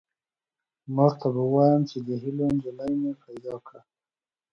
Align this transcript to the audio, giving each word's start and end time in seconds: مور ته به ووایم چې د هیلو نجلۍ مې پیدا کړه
مور 0.95 1.11
ته 1.19 1.27
به 1.35 1.41
ووایم 1.47 1.81
چې 1.89 1.97
د 2.07 2.09
هیلو 2.23 2.45
نجلۍ 2.55 2.93
مې 3.01 3.11
پیدا 3.25 3.55
کړه 3.67 3.81